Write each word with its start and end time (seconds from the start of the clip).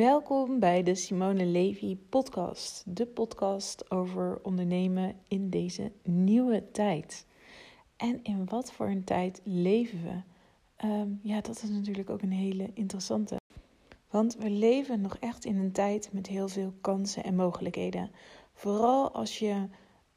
Welkom 0.00 0.58
bij 0.58 0.82
de 0.82 0.94
Simone 0.94 1.44
Levy 1.44 1.96
podcast. 2.08 2.82
De 2.86 3.06
podcast 3.06 3.90
over 3.90 4.38
ondernemen 4.42 5.14
in 5.28 5.50
deze 5.50 5.92
nieuwe 6.02 6.70
tijd. 6.72 7.26
En 7.96 8.22
in 8.22 8.46
wat 8.46 8.72
voor 8.72 8.86
een 8.86 9.04
tijd 9.04 9.40
leven 9.44 10.02
we? 10.02 10.20
Ehm, 10.76 11.08
ja, 11.22 11.40
dat 11.40 11.62
is 11.62 11.68
natuurlijk 11.68 12.10
ook 12.10 12.22
een 12.22 12.32
hele 12.32 12.70
interessante. 12.74 13.36
Want 14.10 14.36
we 14.36 14.50
leven 14.50 15.00
nog 15.00 15.16
echt 15.16 15.44
in 15.44 15.56
een 15.56 15.72
tijd 15.72 16.12
met 16.12 16.26
heel 16.26 16.48
veel 16.48 16.72
kansen 16.80 17.24
en 17.24 17.34
mogelijkheden. 17.34 18.10
Vooral 18.54 19.10
als 19.10 19.38
je 19.38 19.54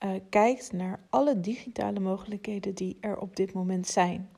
uh, 0.06 0.12
kijkt 0.30 0.72
naar 0.72 1.06
alle 1.10 1.40
digitale 1.40 2.00
mogelijkheden 2.00 2.76
die 2.76 2.98
er 3.00 3.18
op 3.18 3.36
dit 3.36 3.54
moment 3.54 3.88
zijn. 3.88 4.30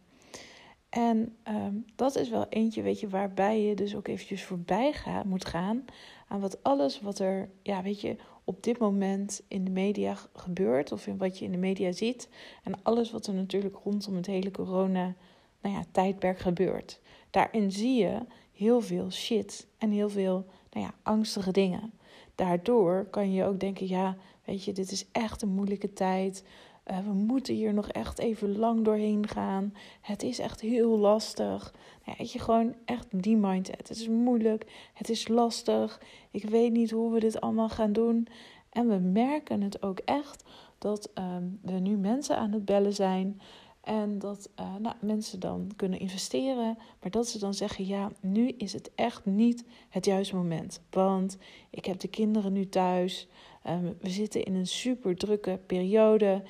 En 0.96 1.36
um, 1.48 1.86
dat 1.96 2.16
is 2.16 2.30
wel 2.30 2.46
eentje, 2.50 2.82
weet 2.82 3.00
je, 3.00 3.10
waarbij 3.10 3.62
je 3.62 3.76
dus 3.76 3.96
ook 3.96 4.08
eventjes 4.08 4.44
voorbij 4.44 4.94
moet 5.26 5.46
gaan 5.46 5.86
aan 6.28 6.40
wat 6.40 6.64
alles 6.64 7.02
wat 7.02 7.20
er, 7.20 7.50
ja, 7.62 7.82
weet 7.82 8.02
je, 8.02 8.16
op 8.44 8.64
dit 8.64 8.78
moment 8.78 9.42
in 9.48 9.66
de 9.66 9.72
media 9.72 10.18
gebeurt 10.34 10.92
of 10.92 11.08
in 11.08 11.18
wat 11.18 11.40
je 11.40 11.46
in 11.46 11.52
de 11.52 11.58
media 11.58 11.92
ziet 11.92 12.30
en 12.64 12.84
alles 12.84 13.12
wat 13.12 13.28
er 13.28 13.34
natuurlijk 13.34 13.76
rondom 13.84 14.16
het 14.16 14.26
hele 14.26 14.52
corona, 14.52 15.16
nou 15.62 15.76
ja, 15.76 15.84
tijdperk 15.92 16.40
gebeurt. 16.40 17.00
Daarin 17.30 17.72
zie 17.72 17.96
je 17.96 18.18
heel 18.52 18.82
veel 18.82 19.12
shit 19.12 19.68
en 19.78 19.92
heel 19.92 20.10
veel, 20.10 20.46
nou 20.72 20.86
ja, 20.86 20.94
angstige 21.04 21.52
dingen. 21.52 21.94
Daardoor 22.36 23.08
kan 23.10 23.34
je 23.34 23.44
ook 23.44 23.60
denken, 23.60 23.88
ja, 23.88 24.18
weet 24.46 24.64
je, 24.64 24.74
dit 24.74 24.92
is 24.92 25.06
echt 25.12 25.42
een 25.42 25.50
moeilijke 25.50 25.94
tijd. 25.94 26.44
Uh, 26.92 27.00
we 27.00 27.14
moeten 27.14 27.54
hier 27.54 27.74
nog 27.74 27.88
echt 27.88 28.20
even 28.20 28.58
lang 28.58 28.84
doorheen 28.84 29.28
gaan. 29.28 29.74
Het 30.02 30.24
is 30.24 30.40
echt 30.40 30.62
heel 30.62 30.98
lastig. 30.98 31.74
Weet 32.18 32.32
je, 32.32 32.40
gewoon 32.40 32.76
echt 32.86 33.08
die 33.12 33.38
mindset. 33.38 33.88
Het 33.88 33.98
is 33.98 34.08
moeilijk. 34.08 34.90
Het 34.94 35.10
is 35.10 35.28
lastig. 35.28 36.02
Ik 36.32 36.50
weet 36.50 36.72
niet 36.72 36.92
hoe 36.92 37.12
we 37.12 37.20
dit 37.20 37.42
allemaal 37.42 37.70
gaan 37.70 37.94
doen. 37.94 38.28
En 38.70 38.88
we 38.88 38.98
merken 38.98 39.62
het 39.62 39.84
ook 39.84 40.00
echt 40.00 40.44
dat 40.78 41.10
uh, 41.20 41.36
we 41.62 41.72
nu 41.72 41.98
mensen 41.98 42.38
aan 42.38 42.52
het 42.52 42.66
bellen 42.66 42.94
zijn. 42.94 43.42
En 43.82 44.20
dat 44.20 44.50
uh, 44.60 44.76
nou, 44.76 44.96
mensen 45.00 45.40
dan 45.40 45.72
kunnen 45.76 46.00
investeren. 46.00 46.78
Maar 47.02 47.12
dat 47.12 47.28
ze 47.28 47.40
dan 47.40 47.54
zeggen: 47.54 47.86
ja, 47.86 48.12
nu 48.20 48.48
is 48.48 48.74
het 48.74 48.92
echt 48.96 49.26
niet 49.26 49.66
het 49.90 50.06
juiste 50.06 50.36
moment. 50.36 50.82
Want 50.90 51.38
ik 51.70 51.86
heb 51.86 52.00
de 52.00 52.08
kinderen 52.08 52.54
nu 52.54 52.70
thuis. 52.70 53.28
Um, 53.68 53.98
we 54.00 54.10
zitten 54.10 54.44
in 54.44 54.56
een 54.56 54.68
super 54.68 55.16
drukke 55.16 55.60
periode 55.66 56.44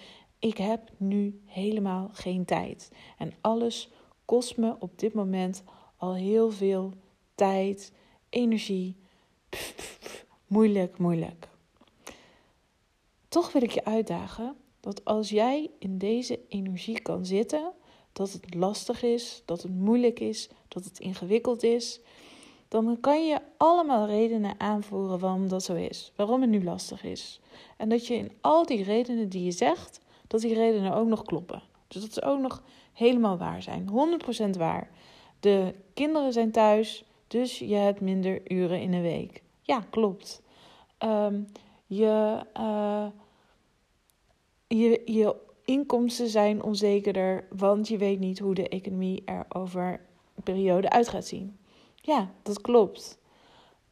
ik 0.46 0.58
heb 0.58 0.92
nu 0.98 1.42
helemaal 1.46 2.10
geen 2.14 2.46
tijd. 2.46 2.92
En 3.18 3.34
alles 3.42 3.90
kost 4.26 4.58
me 4.58 4.76
op 4.80 5.00
dit 5.00 5.14
moment 5.14 5.64
al 5.98 6.16
heel 6.16 6.52
veel 6.52 6.94
tijd, 7.36 7.92
energie. 8.30 8.96
moeilijk, 10.48 10.98
moeilijk. 10.98 11.48
Toch 13.28 13.52
wil 13.52 13.62
ik 13.62 13.72
je 13.72 13.86
uitdagen 13.86 14.56
dat 14.80 15.06
als 15.06 15.30
jij 15.30 15.72
in 15.80 15.98
deze 15.98 16.40
energie 16.48 17.02
kan 17.02 17.26
zitten, 17.26 17.72
dat 18.14 18.32
het 18.32 18.54
lastig 18.54 19.04
is, 19.04 19.42
dat 19.46 19.62
het 19.62 19.72
moeilijk 19.72 20.20
is, 20.20 20.50
dat 20.68 20.84
het 20.84 21.00
ingewikkeld 21.00 21.64
is, 21.64 22.00
dan 22.68 22.98
kan 23.00 23.28
je 23.28 23.42
allemaal 23.58 24.08
redenen 24.08 24.60
aanvoeren 24.60 25.20
waarom 25.20 25.48
dat 25.48 25.64
zo 25.64 25.74
is, 25.74 26.12
waarom 26.16 26.42
het 26.42 26.50
nu 26.50 26.64
lastig 26.64 27.04
is. 27.04 27.40
En 27.78 27.90
dat 27.90 28.08
je 28.08 28.16
in 28.16 28.32
al 28.42 28.66
die 28.66 28.84
redenen 28.84 29.30
die 29.30 29.44
je 29.44 29.52
zegt, 29.52 30.04
dat 30.42 30.50
die 30.50 30.60
redenen 30.60 30.94
ook 30.94 31.08
nog 31.08 31.24
kloppen. 31.24 31.62
Dus 31.88 32.02
dat 32.02 32.14
ze 32.14 32.24
ook 32.24 32.40
nog 32.40 32.64
helemaal 32.94 33.38
waar 33.38 33.62
zijn. 33.62 33.90
100% 34.56 34.58
waar. 34.58 34.90
De 35.40 35.74
kinderen 35.94 36.34
zijn 36.34 36.52
thuis, 36.52 37.06
dus 37.28 37.60
je 37.60 37.76
hebt 37.76 38.02
minder 38.02 38.52
uren 38.52 38.82
in 38.82 38.94
een 38.94 39.02
week. 39.02 39.44
Ja, 39.62 39.86
klopt. 39.90 40.42
Ehm, 40.98 41.42
je, 41.86 42.42
uh, 42.58 43.08
je, 44.68 45.02
je 45.06 45.36
inkomsten 45.66 46.28
zijn 46.28 46.64
onzekerder, 46.64 47.48
want 47.50 47.88
je 47.88 47.98
weet 47.98 48.20
niet 48.20 48.40
hoe 48.40 48.54
de 48.54 48.70
economie 48.70 49.22
er 49.26 49.46
over 49.50 50.02
een 50.36 50.44
periode 50.44 50.90
uit 50.90 51.08
gaat 51.08 51.26
zien. 51.26 51.58
Ja, 51.96 52.30
dat 52.44 52.62
klopt. 52.62 53.18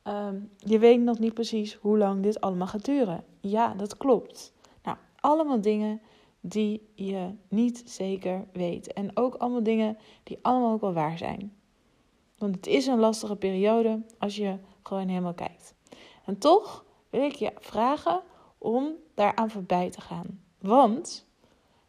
Ehm, 0.03 0.35
je 0.57 0.79
weet 0.79 1.01
nog 1.01 1.19
niet 1.19 1.33
precies 1.33 1.73
hoe 1.73 1.97
lang 1.97 2.23
dit 2.23 2.41
allemaal 2.41 2.67
gaat 2.67 2.85
duren. 2.85 3.23
Ja, 3.39 3.73
dat 3.73 3.97
klopt. 3.97 4.53
Nou, 4.83 4.97
allemaal 5.19 5.61
dingen 5.61 6.01
die 6.45 6.91
je 6.95 7.29
niet 7.47 7.83
zeker 7.85 8.47
weet. 8.51 8.93
En 8.93 9.17
ook 9.17 9.35
allemaal 9.35 9.63
dingen 9.63 9.97
die 10.23 10.39
allemaal 10.41 10.73
ook 10.73 10.81
wel 10.81 10.93
waar 10.93 11.17
zijn. 11.17 11.53
Want 12.37 12.55
het 12.55 12.67
is 12.67 12.87
een 12.87 12.99
lastige 12.99 13.35
periode 13.35 14.01
als 14.17 14.35
je 14.35 14.57
gewoon 14.83 15.07
helemaal 15.07 15.33
kijkt. 15.33 15.75
En 16.25 16.37
toch 16.37 16.85
wil 17.09 17.23
ik 17.23 17.35
je 17.35 17.51
vragen 17.59 18.21
om 18.57 18.91
daaraan 19.13 19.49
voorbij 19.49 19.89
te 19.89 20.01
gaan. 20.01 20.41
Want, 20.59 21.27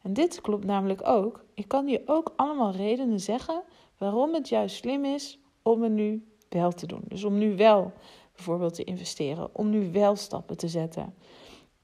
en 0.03 0.13
dit 0.13 0.41
klopt 0.41 0.65
namelijk 0.65 1.07
ook, 1.09 1.45
ik 1.55 1.69
kan 1.69 1.89
je 1.89 2.03
ook 2.07 2.33
allemaal 2.37 2.73
redenen 2.73 3.21
zeggen 3.21 3.63
waarom 3.99 4.35
het 4.35 4.49
juist 4.49 4.77
slim 4.77 5.05
is 5.05 5.39
om 5.63 5.83
het 5.83 5.93
nu 5.93 6.29
wel 6.49 6.73
te 6.73 6.87
doen. 6.87 7.03
Dus 7.09 7.25
om 7.25 7.39
nu 7.39 7.57
wel 7.57 7.93
bijvoorbeeld 8.35 8.75
te 8.75 8.85
investeren, 8.85 9.49
om 9.53 9.71
nu 9.71 9.93
wel 9.93 10.17
stappen 10.17 10.57
te 10.57 10.69
zetten. 10.69 11.15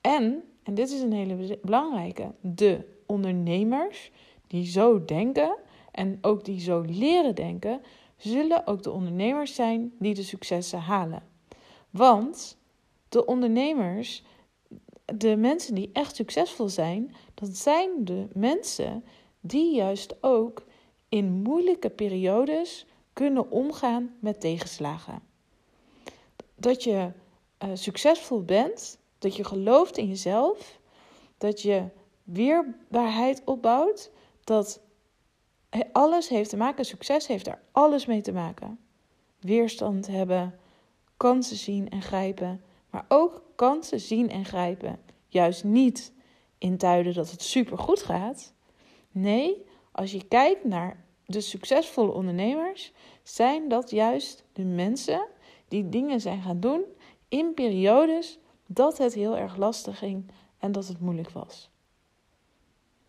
En 0.00 0.42
en 0.62 0.74
dit 0.74 0.90
is 0.90 1.00
een 1.00 1.12
hele 1.12 1.58
belangrijke, 1.62 2.32
de 2.40 2.84
ondernemers 3.06 4.10
die 4.46 4.66
zo 4.66 5.04
denken 5.04 5.56
en 5.90 6.18
ook 6.20 6.44
die 6.44 6.60
zo 6.60 6.80
leren 6.80 7.34
denken, 7.34 7.80
zullen 8.16 8.66
ook 8.66 8.82
de 8.82 8.90
ondernemers 8.90 9.54
zijn 9.54 9.92
die 9.98 10.14
de 10.14 10.22
successen 10.22 10.80
halen. 10.80 11.22
Want 11.90 12.58
de 13.08 13.26
ondernemers, 13.26 14.24
de 15.04 15.36
mensen 15.36 15.74
die 15.74 15.90
echt 15.92 16.16
succesvol 16.16 16.68
zijn, 16.68 17.14
dat 17.34 17.56
zijn 17.56 18.04
de 18.04 18.28
mensen 18.32 19.04
die 19.40 19.74
juist 19.74 20.22
ook 20.22 20.64
in 21.08 21.32
moeilijke 21.32 21.90
periodes 21.90 22.86
kunnen 23.12 23.50
omgaan 23.50 24.14
met 24.20 24.40
tegenslagen. 24.40 25.22
Dat 26.54 26.84
je 26.84 27.10
uh, 27.64 27.70
succesvol 27.74 28.42
bent, 28.42 28.98
dat 29.20 29.36
je 29.36 29.44
gelooft 29.44 29.96
in 29.96 30.08
jezelf, 30.08 30.80
dat 31.38 31.62
je 31.62 31.84
weerbaarheid 32.22 33.42
opbouwt, 33.44 34.10
dat 34.44 34.80
alles 35.92 36.28
heeft 36.28 36.50
te 36.50 36.56
maken, 36.56 36.84
succes 36.84 37.26
heeft 37.26 37.46
er 37.46 37.62
alles 37.72 38.06
mee 38.06 38.20
te 38.20 38.32
maken. 38.32 38.78
Weerstand 39.38 40.06
hebben, 40.06 40.58
kansen 41.16 41.56
zien 41.56 41.88
en 41.88 42.02
grijpen, 42.02 42.64
maar 42.90 43.04
ook 43.08 43.42
kansen 43.54 44.00
zien 44.00 44.30
en 44.30 44.44
grijpen. 44.44 45.00
Juist 45.26 45.64
niet 45.64 46.12
in 46.58 46.76
tijden 46.78 47.14
dat 47.14 47.30
het 47.30 47.42
super 47.42 47.78
goed 47.78 48.02
gaat. 48.02 48.54
Nee, 49.10 49.66
als 49.92 50.12
je 50.12 50.24
kijkt 50.28 50.64
naar 50.64 51.04
de 51.26 51.40
succesvolle 51.40 52.12
ondernemers, 52.12 52.92
zijn 53.22 53.68
dat 53.68 53.90
juist 53.90 54.44
de 54.52 54.64
mensen 54.64 55.26
die 55.68 55.88
dingen 55.88 56.20
zijn 56.20 56.42
gaan 56.42 56.60
doen 56.60 56.84
in 57.28 57.54
periodes 57.54 58.38
dat 58.72 58.98
het 58.98 59.14
heel 59.14 59.36
erg 59.36 59.56
lastig 59.56 59.98
ging 59.98 60.30
en 60.58 60.72
dat 60.72 60.86
het 60.86 61.00
moeilijk 61.00 61.30
was. 61.30 61.70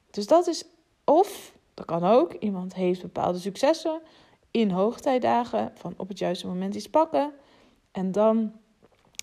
Dus 0.10 0.28
dat 0.28 0.48
is, 0.48 0.66
of 1.04 1.54
dat 1.74 1.86
kan 1.86 2.04
ook, 2.04 2.34
iemand 2.34 2.74
heeft 2.74 3.02
bepaalde 3.02 3.40
successen 3.40 4.02
in 4.52 4.70
hoogtijdagen, 4.70 5.72
van 5.76 5.94
op 5.98 6.08
het 6.08 6.20
juiste 6.20 6.48
moment 6.48 6.76
iets 6.76 6.90
pakken. 6.90 7.34
En 7.92 8.12
dan, 8.12 8.52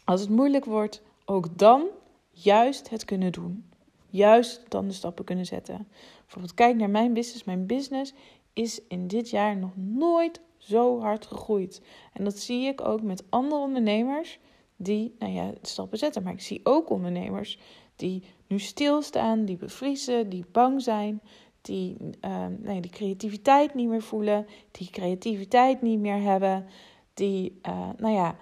als 0.05 0.21
het 0.21 0.31
moeilijk 0.31 0.65
wordt, 0.65 1.03
ook 1.25 1.59
dan 1.59 1.87
juist 2.31 2.91
het 2.91 3.05
kunnen 3.05 3.33
doen. 3.33 3.71
Juist 4.11 4.65
dan 4.69 4.89
de 4.89 4.95
stappen 4.95 5.25
kunnen 5.25 5.47
zetten. 5.47 5.89
Bijvoorbeeld, 6.21 6.55
kijk 6.55 6.77
naar 6.77 6.91
mijn 6.91 7.13
business. 7.13 7.45
Mijn 7.45 7.67
business 7.67 8.15
is 8.53 8.81
in 8.89 9.07
dit 9.07 9.31
jaar 9.31 9.57
nog 9.57 9.77
nooit 9.77 10.41
zo 10.57 11.01
hard 11.01 11.27
gegroeid. 11.27 11.83
En 12.13 12.25
dat 12.25 12.39
zie 12.39 12.67
ik 12.67 12.81
ook 12.81 13.03
met 13.03 13.25
andere 13.29 13.61
ondernemers 13.61 14.39
die 14.79 15.15
nou 15.19 15.33
ja, 15.33 15.53
stappen 15.63 15.99
zetten. 15.99 16.23
Maar 16.23 16.33
ik 16.33 16.41
zie 16.41 16.61
ook 16.63 16.91
ondernemers 16.91 17.59
die 17.97 18.23
nu 18.47 18.59
stilstaan, 18.59 19.45
die 19.45 19.57
bevriezen, 19.57 20.29
die 20.29 20.45
bang 20.53 20.83
zijn, 20.83 21.21
die 21.61 21.97
uh, 22.21 22.47
nee, 22.59 22.81
die 22.81 22.91
creativiteit 22.91 23.75
niet 23.75 23.89
meer 23.89 24.03
voelen, 24.03 24.47
die 24.71 24.91
creativiteit 24.91 25.83
niet 25.83 25.99
meer 25.99 26.21
hebben, 26.21 26.67
die 27.15 27.59
uh, 27.69 27.89
nou 27.97 28.15
ja, 28.15 28.37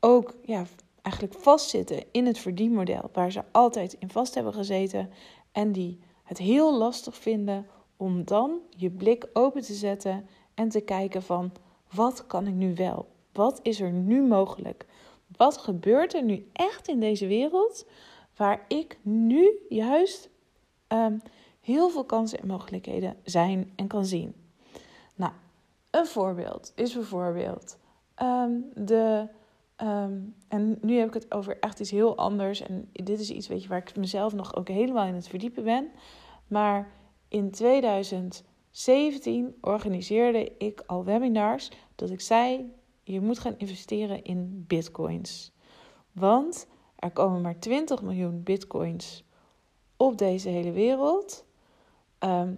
ook 0.00 0.36
ja, 0.44 0.64
eigenlijk 1.02 1.34
vastzitten 1.38 2.04
in 2.12 2.26
het 2.26 2.38
verdienmodel 2.38 3.10
waar 3.12 3.32
ze 3.32 3.42
altijd 3.52 3.92
in 3.92 4.10
vast 4.10 4.34
hebben 4.34 4.54
gezeten 4.54 5.10
en 5.52 5.72
die 5.72 5.98
het 6.22 6.38
heel 6.38 6.78
lastig 6.78 7.16
vinden 7.16 7.66
om 7.96 8.24
dan 8.24 8.60
je 8.70 8.90
blik 8.90 9.26
open 9.32 9.62
te 9.62 9.74
zetten 9.74 10.26
en 10.54 10.68
te 10.68 10.80
kijken 10.80 11.22
van 11.22 11.52
wat 11.90 12.26
kan 12.26 12.46
ik 12.46 12.54
nu 12.54 12.74
wel? 12.74 13.08
Wat 13.32 13.60
is 13.62 13.80
er 13.80 13.92
nu 13.92 14.22
mogelijk? 14.22 14.86
Wat 15.36 15.58
gebeurt 15.58 16.14
er 16.14 16.22
nu 16.22 16.48
echt 16.52 16.88
in 16.88 17.00
deze 17.00 17.26
wereld 17.26 17.86
waar 18.36 18.64
ik 18.68 18.98
nu 19.02 19.58
juist 19.68 20.30
um, 20.88 21.22
heel 21.60 21.90
veel 21.90 22.04
kansen 22.04 22.38
en 22.38 22.46
mogelijkheden 22.46 23.16
zijn 23.24 23.72
en 23.76 23.86
kan 23.86 24.04
zien? 24.04 24.34
Nou, 25.14 25.32
een 25.90 26.06
voorbeeld 26.06 26.72
is 26.74 26.94
bijvoorbeeld 26.94 27.78
um, 28.22 28.70
de 28.74 29.28
Ehm, 29.76 30.18
en 30.48 30.78
nu 30.80 30.98
heb 30.98 31.08
ik 31.08 31.14
het 31.14 31.32
over 31.32 31.58
echt 31.60 31.80
iets 31.80 31.90
heel 31.90 32.16
anders. 32.16 32.60
En 32.60 32.88
dit 32.92 33.20
is 33.20 33.30
iets 33.30 33.48
weet 33.48 33.62
je, 33.62 33.68
waar 33.68 33.78
ik 33.78 33.96
mezelf 33.96 34.34
nog 34.34 34.56
ook 34.56 34.68
helemaal 34.68 35.06
in 35.06 35.14
het 35.14 35.28
verdiepen 35.28 35.64
ben. 35.64 35.90
Maar 36.46 36.92
in 37.28 37.50
2017 37.50 39.54
organiseerde 39.60 40.52
ik 40.58 40.82
al 40.86 41.04
webinars 41.04 41.70
dat 41.94 42.10
ik 42.10 42.20
zei: 42.20 42.72
je 43.04 43.20
moet 43.20 43.38
gaan 43.38 43.58
investeren 43.58 44.24
in 44.24 44.64
bitcoins. 44.66 45.52
Want 46.12 46.66
er 46.96 47.10
komen 47.10 47.40
maar 47.40 47.58
20 47.58 48.02
miljoen 48.02 48.42
bitcoins 48.42 49.24
op 49.96 50.18
deze 50.18 50.48
hele 50.48 50.72
wereld. 50.72 51.44
Ehm, 52.18 52.54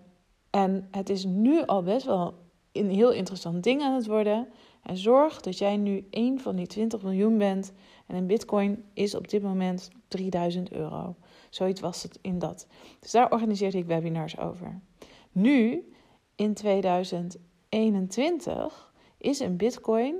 en 0.50 0.88
het 0.90 1.10
is 1.10 1.24
nu 1.24 1.64
al 1.64 1.82
best 1.82 2.06
wel 2.06 2.34
een 2.72 2.90
heel 2.90 3.12
interessant 3.12 3.62
ding 3.62 3.82
aan 3.82 3.94
het 3.94 4.06
worden. 4.06 4.48
En 4.82 4.96
zorg 4.96 5.40
dat 5.40 5.58
jij 5.58 5.76
nu 5.76 6.06
één 6.10 6.40
van 6.40 6.56
die 6.56 6.66
20 6.66 7.02
miljoen 7.02 7.38
bent. 7.38 7.72
En 8.06 8.16
een 8.16 8.26
bitcoin 8.26 8.84
is 8.92 9.14
op 9.14 9.28
dit 9.28 9.42
moment 9.42 9.90
3000 10.08 10.72
euro. 10.72 11.16
Zoiets 11.50 11.80
was 11.80 12.02
het 12.02 12.18
in 12.22 12.38
dat. 12.38 12.66
Dus 13.00 13.10
daar 13.10 13.32
organiseerde 13.32 13.78
ik 13.78 13.86
webinars 13.86 14.38
over. 14.38 14.80
Nu, 15.32 15.88
in 16.34 16.54
2021, 16.54 18.92
is 19.18 19.38
een 19.38 19.56
bitcoin 19.56 20.16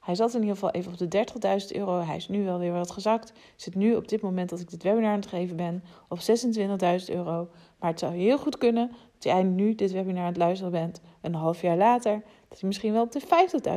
hij 0.00 0.14
zat 0.14 0.34
in 0.34 0.40
ieder 0.40 0.54
geval 0.54 0.70
even 0.70 0.92
op 0.92 0.98
de 0.98 1.26
30.000 1.70 1.76
euro. 1.76 2.00
Hij 2.00 2.16
is 2.16 2.28
nu 2.28 2.44
wel 2.44 2.58
weer 2.58 2.72
wat 2.72 2.90
gezakt. 2.90 3.32
Zit 3.56 3.74
nu 3.74 3.94
op 3.94 4.08
dit 4.08 4.20
moment 4.20 4.50
dat 4.50 4.60
ik 4.60 4.70
dit 4.70 4.82
webinar 4.82 5.10
aan 5.10 5.20
het 5.20 5.26
geven 5.26 5.56
ben 5.56 5.84
op 6.08 6.18
26.000 6.18 7.14
euro. 7.14 7.48
Maar 7.78 7.90
het 7.90 7.98
zou 7.98 8.14
heel 8.14 8.38
goed 8.38 8.58
kunnen 8.58 8.90
dat 9.12 9.24
jij 9.24 9.42
nu 9.42 9.74
dit 9.74 9.92
webinar 9.92 10.22
aan 10.22 10.28
het 10.28 10.36
luisteren 10.36 10.72
bent. 10.72 11.00
Een 11.20 11.34
half 11.34 11.62
jaar 11.62 11.76
later. 11.76 12.22
Dat 12.48 12.60
hij 12.60 12.68
misschien 12.68 12.92
wel 12.92 13.02
op 13.02 13.12
de 13.12 13.20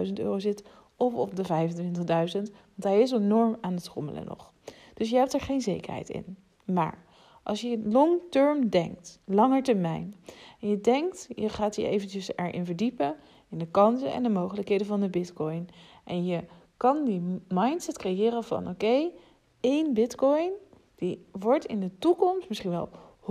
50.000 0.07 0.13
euro 0.13 0.39
zit. 0.39 0.63
Of 0.97 1.13
op 1.13 1.35
de 1.35 1.43
25.000. 1.43 1.83
Want 2.05 2.83
hij 2.83 3.01
is 3.01 3.11
enorm 3.11 3.57
aan 3.61 3.73
het 3.73 3.83
schommelen 3.83 4.25
nog. 4.25 4.51
Dus 4.93 5.09
je 5.09 5.15
hebt 5.15 5.33
er 5.33 5.41
geen 5.41 5.61
zekerheid 5.61 6.09
in. 6.09 6.37
Maar 6.65 7.03
als 7.43 7.61
je 7.61 7.81
long 7.83 8.21
term 8.29 8.69
denkt, 8.69 9.19
langer 9.25 9.63
termijn. 9.63 10.15
En 10.59 10.69
je 10.69 10.81
denkt, 10.81 11.27
je 11.35 11.49
gaat 11.49 11.75
je 11.75 11.87
eventjes 11.87 12.31
erin 12.35 12.65
verdiepen. 12.65 13.15
In 13.49 13.57
de 13.57 13.67
kansen 13.67 14.11
en 14.11 14.23
de 14.23 14.29
mogelijkheden 14.29 14.87
van 14.87 14.99
de 14.99 15.09
bitcoin. 15.09 15.69
En 16.03 16.25
je 16.25 16.43
kan 16.77 17.05
die 17.05 17.41
mindset 17.47 17.97
creëren 17.97 18.43
van 18.43 18.67
oké, 18.67 19.11
één 19.59 19.93
bitcoin 19.93 20.51
die 20.95 21.25
wordt 21.31 21.65
in 21.65 21.79
de 21.79 21.97
toekomst 21.97 22.49
misschien 22.49 22.69
wel 22.69 22.89
100.000, 23.21 23.27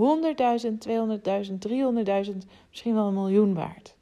200.000, 0.87 1.53
300.000, 2.31 2.37
misschien 2.69 2.93
wel 2.93 3.07
een 3.07 3.13
miljoen 3.13 3.53
waard. 3.53 3.95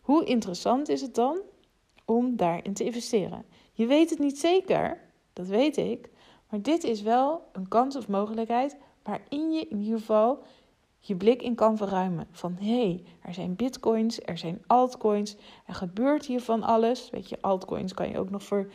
Hoe 0.00 0.24
interessant 0.24 0.88
is 0.88 1.00
het 1.00 1.14
dan 1.14 1.40
om 2.04 2.36
daarin 2.36 2.74
te 2.74 2.84
investeren? 2.84 3.44
Je 3.72 3.86
weet 3.86 4.10
het 4.10 4.18
niet 4.18 4.38
zeker, 4.38 5.00
dat 5.32 5.46
weet 5.46 5.76
ik, 5.76 6.10
maar 6.50 6.62
dit 6.62 6.84
is 6.84 7.02
wel 7.02 7.42
een 7.52 7.68
kans 7.68 7.96
of 7.96 8.08
mogelijkheid 8.08 8.76
waarin 9.02 9.52
je 9.52 9.66
in 9.68 9.80
ieder 9.80 9.98
geval 9.98 10.42
je 11.04 11.16
blik 11.16 11.42
in 11.42 11.54
kan 11.54 11.76
verruimen. 11.76 12.26
Van 12.30 12.56
hé, 12.60 12.80
hey, 12.80 13.02
er 13.22 13.34
zijn 13.34 13.56
bitcoins, 13.56 14.20
er 14.24 14.38
zijn 14.38 14.62
altcoins, 14.66 15.36
er 15.66 15.74
gebeurt 15.74 16.26
hier 16.26 16.40
van 16.40 16.62
alles. 16.62 17.10
Weet 17.10 17.28
je, 17.28 17.38
altcoins 17.40 17.94
kan 17.94 18.08
je 18.08 18.18
ook 18.18 18.30
nog 18.30 18.42
voor 18.42 18.58
een 18.58 18.70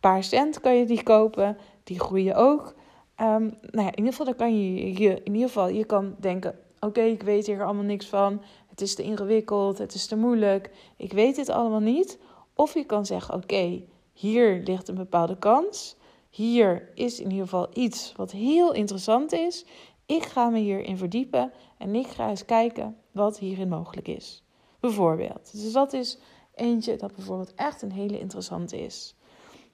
paar 0.00 0.24
cent 0.24 0.60
kan 0.60 0.76
je 0.76 0.86
die 0.86 1.02
kopen. 1.02 1.56
Die 1.84 2.00
groeien 2.00 2.34
ook. 2.34 2.74
Um, 3.20 3.58
nou 3.70 3.86
ja, 3.86 3.90
in 3.90 3.96
ieder 3.96 4.10
geval, 4.12 4.26
dan 4.26 4.36
kan 4.36 4.58
je, 4.58 4.92
je, 4.98 5.20
in 5.22 5.32
ieder 5.32 5.48
geval, 5.48 5.68
je 5.68 5.84
kan 5.84 6.14
denken: 6.18 6.58
oké, 6.80 7.00
ik 7.00 7.22
weet 7.22 7.46
hier 7.46 7.64
allemaal 7.64 7.84
niks 7.84 8.06
van. 8.06 8.42
Het 8.68 8.80
is 8.80 8.94
te 8.94 9.02
ingewikkeld, 9.02 9.78
het 9.78 9.94
is 9.94 10.06
te 10.06 10.16
moeilijk. 10.16 10.70
Ik 10.96 11.12
weet 11.12 11.36
dit 11.36 11.48
allemaal 11.48 11.80
niet. 11.80 12.18
Of 12.54 12.74
je 12.74 12.84
kan 12.84 13.06
zeggen: 13.06 13.34
oké, 13.34 13.82
hier 14.12 14.62
ligt 14.64 14.88
een 14.88 14.94
bepaalde 14.94 15.38
kans. 15.38 15.96
Hier 16.30 16.90
is 16.94 17.20
in 17.20 17.30
ieder 17.30 17.44
geval 17.44 17.68
iets 17.72 18.12
wat 18.16 18.30
heel 18.30 18.72
interessant 18.72 19.32
is. 19.32 19.64
Ik 20.06 20.22
ga 20.22 20.48
me 20.48 20.58
hierin 20.58 20.96
verdiepen 20.96 21.52
en 21.82 21.94
ik 21.94 22.06
ga 22.06 22.28
eens 22.28 22.44
kijken 22.44 22.96
wat 23.10 23.38
hierin 23.38 23.68
mogelijk 23.68 24.08
is. 24.08 24.42
Bijvoorbeeld. 24.80 25.62
Dus 25.62 25.72
dat 25.72 25.92
is 25.92 26.18
eentje 26.54 26.96
dat 26.96 27.14
bijvoorbeeld 27.14 27.54
echt 27.54 27.82
een 27.82 27.92
hele 27.92 28.18
interessante 28.18 28.84
is. 28.84 29.14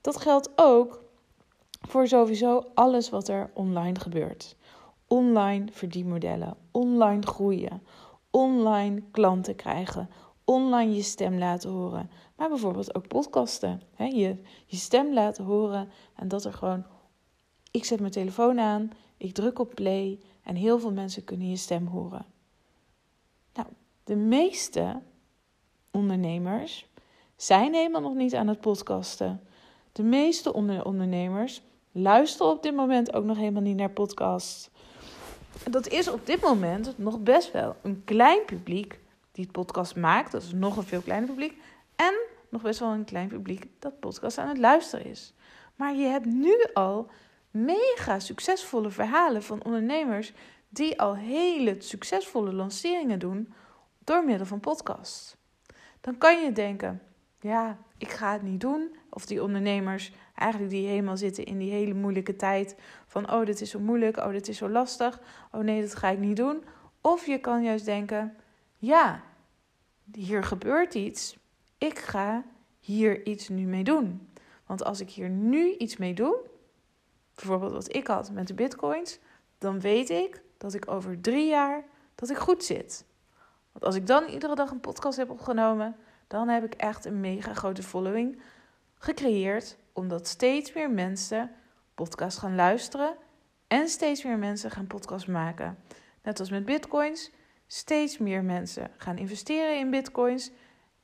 Dat 0.00 0.16
geldt 0.16 0.50
ook 0.56 1.04
voor 1.88 2.06
sowieso 2.06 2.64
alles 2.74 3.10
wat 3.10 3.28
er 3.28 3.50
online 3.54 4.00
gebeurt. 4.00 4.56
Online 5.06 5.66
verdienmodellen, 5.72 6.56
online 6.70 7.22
groeien, 7.22 7.82
online 8.30 9.02
klanten 9.10 9.56
krijgen, 9.56 10.10
online 10.44 10.94
je 10.94 11.02
stem 11.02 11.38
laten 11.38 11.70
horen. 11.70 12.10
Maar 12.36 12.48
bijvoorbeeld 12.48 12.94
ook 12.94 13.08
podcasten. 13.08 13.82
je, 13.96 14.36
je 14.66 14.76
stem 14.76 15.12
laten 15.12 15.44
horen 15.44 15.88
en 16.14 16.28
dat 16.28 16.44
er 16.44 16.52
gewoon. 16.52 16.84
Ik 17.70 17.84
zet 17.84 18.00
mijn 18.00 18.12
telefoon 18.12 18.60
aan, 18.60 18.90
ik 19.16 19.34
druk 19.34 19.58
op 19.58 19.74
play 19.74 20.18
en 20.48 20.54
heel 20.54 20.78
veel 20.78 20.92
mensen 20.92 21.24
kunnen 21.24 21.48
je 21.48 21.56
stem 21.56 21.86
horen. 21.86 22.26
Nou, 23.54 23.68
de 24.04 24.16
meeste 24.16 25.02
ondernemers 25.90 26.86
zijn 27.36 27.74
helemaal 27.74 28.00
nog 28.00 28.14
niet 28.14 28.34
aan 28.34 28.48
het 28.48 28.60
podcasten. 28.60 29.40
De 29.92 30.02
meeste 30.02 30.52
ondernemers 30.84 31.62
luisteren 31.92 32.52
op 32.52 32.62
dit 32.62 32.74
moment 32.74 33.12
ook 33.12 33.24
nog 33.24 33.36
helemaal 33.36 33.62
niet 33.62 33.76
naar 33.76 33.90
podcasts. 33.90 34.70
Dat 35.70 35.88
is 35.88 36.08
op 36.08 36.26
dit 36.26 36.40
moment 36.40 36.98
nog 36.98 37.20
best 37.20 37.52
wel 37.52 37.76
een 37.82 38.04
klein 38.04 38.44
publiek 38.44 38.98
die 39.32 39.44
het 39.44 39.52
podcast 39.52 39.96
maakt. 39.96 40.32
Dat 40.32 40.42
is 40.42 40.52
nog 40.52 40.76
een 40.76 40.82
veel 40.82 41.02
kleiner 41.02 41.28
publiek. 41.28 41.62
En 41.96 42.14
nog 42.48 42.62
best 42.62 42.80
wel 42.80 42.90
een 42.90 43.04
klein 43.04 43.28
publiek 43.28 43.66
dat 43.78 44.00
podcast 44.00 44.38
aan 44.38 44.48
het 44.48 44.58
luisteren 44.58 45.06
is. 45.06 45.32
Maar 45.76 45.96
je 45.96 46.06
hebt 46.06 46.26
nu 46.26 46.64
al 46.74 47.10
mega 47.50 48.18
succesvolle 48.18 48.90
verhalen 48.90 49.42
van 49.42 49.64
ondernemers 49.64 50.32
die 50.68 51.00
al 51.00 51.16
hele 51.16 51.76
succesvolle 51.78 52.52
lanceringen 52.52 53.18
doen 53.18 53.52
door 54.04 54.24
middel 54.24 54.46
van 54.46 54.60
podcasts. 54.60 55.36
Dan 56.00 56.18
kan 56.18 56.42
je 56.44 56.52
denken, 56.52 57.02
ja, 57.40 57.78
ik 57.98 58.10
ga 58.10 58.32
het 58.32 58.42
niet 58.42 58.60
doen. 58.60 58.96
Of 59.10 59.26
die 59.26 59.42
ondernemers 59.42 60.12
eigenlijk 60.34 60.70
die 60.70 60.88
helemaal 60.88 61.16
zitten 61.16 61.44
in 61.44 61.58
die 61.58 61.70
hele 61.70 61.94
moeilijke 61.94 62.36
tijd 62.36 62.76
van, 63.06 63.32
oh, 63.32 63.46
dit 63.46 63.60
is 63.60 63.70
zo 63.70 63.78
moeilijk, 63.78 64.16
oh, 64.16 64.30
dit 64.30 64.48
is 64.48 64.56
zo 64.56 64.68
lastig, 64.68 65.20
oh 65.52 65.60
nee, 65.60 65.80
dat 65.80 65.94
ga 65.94 66.08
ik 66.08 66.18
niet 66.18 66.36
doen. 66.36 66.64
Of 67.00 67.26
je 67.26 67.38
kan 67.38 67.62
juist 67.62 67.84
denken, 67.84 68.36
ja, 68.76 69.22
hier 70.12 70.44
gebeurt 70.44 70.94
iets, 70.94 71.38
ik 71.78 71.98
ga 71.98 72.44
hier 72.80 73.26
iets 73.26 73.48
nu 73.48 73.66
mee 73.66 73.84
doen. 73.84 74.28
Want 74.66 74.84
als 74.84 75.00
ik 75.00 75.10
hier 75.10 75.28
nu 75.28 75.74
iets 75.76 75.96
mee 75.96 76.14
doe, 76.14 76.36
bijvoorbeeld 77.40 77.72
wat 77.72 77.94
ik 77.94 78.06
had 78.06 78.30
met 78.30 78.46
de 78.46 78.54
bitcoins, 78.54 79.18
dan 79.58 79.80
weet 79.80 80.10
ik 80.10 80.42
dat 80.56 80.74
ik 80.74 80.90
over 80.90 81.20
drie 81.20 81.48
jaar 81.48 81.84
dat 82.14 82.30
ik 82.30 82.36
goed 82.36 82.64
zit. 82.64 83.04
Want 83.72 83.84
als 83.84 83.94
ik 83.94 84.06
dan 84.06 84.24
iedere 84.24 84.54
dag 84.54 84.70
een 84.70 84.80
podcast 84.80 85.16
heb 85.16 85.30
opgenomen, 85.30 85.96
dan 86.26 86.48
heb 86.48 86.64
ik 86.64 86.74
echt 86.74 87.04
een 87.04 87.20
mega 87.20 87.54
grote 87.54 87.82
following 87.82 88.40
gecreëerd, 88.98 89.76
omdat 89.92 90.26
steeds 90.26 90.72
meer 90.72 90.90
mensen 90.90 91.50
podcast 91.94 92.38
gaan 92.38 92.54
luisteren 92.54 93.16
en 93.66 93.88
steeds 93.88 94.24
meer 94.24 94.38
mensen 94.38 94.70
gaan 94.70 94.86
podcast 94.86 95.28
maken. 95.28 95.78
Net 96.22 96.40
als 96.40 96.50
met 96.50 96.64
bitcoins, 96.64 97.30
steeds 97.66 98.18
meer 98.18 98.44
mensen 98.44 98.90
gaan 98.96 99.18
investeren 99.18 99.78
in 99.78 99.90
bitcoins 99.90 100.50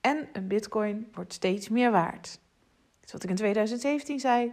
en 0.00 0.28
een 0.32 0.48
bitcoin 0.48 1.08
wordt 1.12 1.32
steeds 1.32 1.68
meer 1.68 1.90
waard. 1.90 2.38
Dat 3.00 3.04
is 3.04 3.12
wat 3.12 3.22
ik 3.22 3.30
in 3.30 3.36
2017 3.36 4.20
zei 4.20 4.52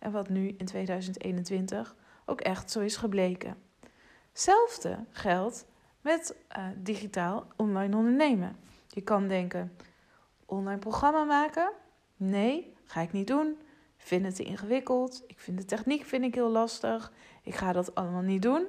en 0.00 0.12
wat 0.12 0.28
nu 0.28 0.54
in 0.58 0.66
2021 0.66 1.96
ook 2.24 2.40
echt 2.40 2.70
zo 2.70 2.80
is 2.80 2.96
gebleken. 2.96 3.56
Hetzelfde 4.28 5.04
geldt 5.10 5.66
met 6.00 6.36
uh, 6.58 6.66
digitaal 6.76 7.46
online 7.56 7.96
ondernemen. 7.96 8.56
Je 8.88 9.00
kan 9.00 9.28
denken: 9.28 9.76
online 10.46 10.78
programma 10.78 11.24
maken? 11.24 11.72
Nee, 12.16 12.74
ga 12.84 13.00
ik 13.00 13.12
niet 13.12 13.26
doen. 13.26 13.58
Vind 13.96 14.24
het 14.24 14.34
te 14.34 14.42
ingewikkeld. 14.42 15.22
Ik 15.26 15.38
vind 15.38 15.58
de 15.58 15.64
techniek 15.64 16.04
vind 16.04 16.24
ik 16.24 16.34
heel 16.34 16.50
lastig. 16.50 17.12
Ik 17.42 17.54
ga 17.54 17.72
dat 17.72 17.94
allemaal 17.94 18.22
niet 18.22 18.42
doen. 18.42 18.66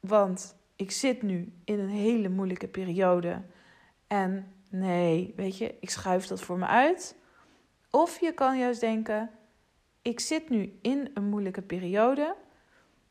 Want 0.00 0.56
ik 0.76 0.90
zit 0.90 1.22
nu 1.22 1.52
in 1.64 1.78
een 1.78 1.88
hele 1.88 2.28
moeilijke 2.28 2.68
periode. 2.68 3.42
En 4.06 4.52
nee, 4.70 5.32
weet 5.36 5.58
je, 5.58 5.74
ik 5.80 5.90
schuif 5.90 6.26
dat 6.26 6.40
voor 6.40 6.58
me 6.58 6.66
uit. 6.66 7.16
Of 7.90 8.20
je 8.20 8.32
kan 8.32 8.58
juist 8.58 8.80
denken: 8.80 9.30
ik 10.04 10.20
zit 10.20 10.48
nu 10.48 10.78
in 10.82 11.10
een 11.14 11.24
moeilijke 11.24 11.62
periode, 11.62 12.34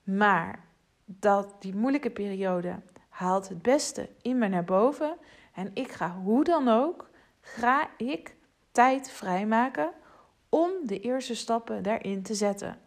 maar 0.04 0.66
dat 1.06 1.56
die 1.60 1.76
moeilijke 1.76 2.10
periode 2.10 2.80
haalt 3.10 3.50
het 3.50 3.62
beste 3.62 4.10
in 4.22 4.38
me 4.38 4.48
naar 4.48 4.64
boven. 4.64 5.18
En 5.54 5.72
ik 5.74 5.92
ga 5.92 6.12
hoe 6.12 6.44
dan 6.44 6.68
ook, 6.68 7.10
ga 7.42 7.90
ik 7.98 8.36
tijd 8.72 9.12
vrijmaken 9.12 9.92
om 10.50 10.72
de 10.84 11.00
eerste 11.00 11.36
stappen 11.36 11.84
daarin 11.84 12.24
te 12.24 12.34
zetten. 12.34 12.80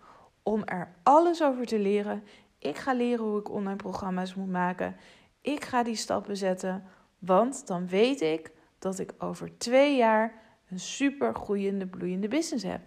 Om 0.43 0.63
er 0.65 0.95
alles 1.03 1.43
over 1.43 1.67
te 1.67 1.79
leren. 1.79 2.25
Ik 2.59 2.77
ga 2.77 2.93
leren 2.95 3.25
hoe 3.25 3.39
ik 3.39 3.51
online 3.51 3.77
programma's 3.77 4.35
moet 4.35 4.51
maken. 4.51 4.97
Ik 5.41 5.65
ga 5.65 5.83
die 5.83 5.97
stappen 5.97 6.37
zetten, 6.37 6.85
want 7.19 7.67
dan 7.67 7.89
weet 7.89 8.21
ik 8.21 8.53
dat 8.79 8.99
ik 8.99 9.13
over 9.19 9.59
twee 9.59 9.97
jaar 9.97 10.43
een 10.69 10.81
super 10.81 11.35
groeiende, 11.35 11.87
bloeiende 11.87 12.29
business 12.29 12.65
heb. 12.65 12.81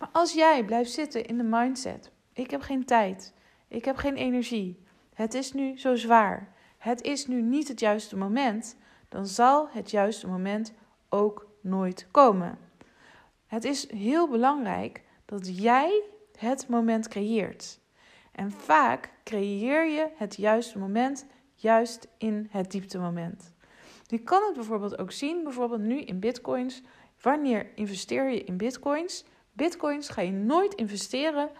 Maar 0.00 0.08
als 0.12 0.32
jij 0.32 0.64
blijft 0.64 0.90
zitten 0.90 1.26
in 1.26 1.36
de 1.36 1.44
mindset: 1.44 2.10
ik 2.32 2.50
heb 2.50 2.60
geen 2.60 2.84
tijd, 2.84 3.34
ik 3.68 3.84
heb 3.84 3.96
geen 3.96 4.16
energie, 4.16 4.82
het 5.14 5.34
is 5.34 5.52
nu 5.52 5.78
zo 5.78 5.96
zwaar, 5.96 6.52
het 6.78 7.02
is 7.02 7.26
nu 7.26 7.42
niet 7.42 7.68
het 7.68 7.80
juiste 7.80 8.16
moment, 8.16 8.76
dan 9.08 9.26
zal 9.26 9.68
het 9.70 9.90
juiste 9.90 10.26
moment 10.26 10.72
ook 11.08 11.46
nooit 11.60 12.06
komen. 12.10 12.58
Het 13.46 13.64
is 13.64 13.90
heel 13.90 14.28
belangrijk 14.28 15.02
dat 15.24 15.58
jij 15.58 16.02
het 16.38 16.68
moment 16.68 17.08
creëert. 17.08 17.80
En 18.32 18.50
vaak 18.50 19.10
creëer 19.24 19.88
je 19.88 20.08
het 20.16 20.36
juiste 20.36 20.78
moment 20.78 21.26
juist 21.54 22.08
in 22.18 22.48
het 22.50 22.70
dieptemoment. 22.70 23.52
Je 24.06 24.18
kan 24.18 24.42
het 24.42 24.54
bijvoorbeeld 24.54 24.98
ook 24.98 25.12
zien, 25.12 25.42
bijvoorbeeld 25.42 25.80
nu 25.80 26.00
in 26.00 26.20
bitcoins. 26.20 26.82
Wanneer 27.20 27.66
investeer 27.74 28.30
je 28.30 28.44
in 28.44 28.56
bitcoins? 28.56 29.24
Bitcoins 29.60 30.08
ga 30.08 30.20
je 30.20 30.32
nooit 30.32 30.74
investeren 30.74 31.50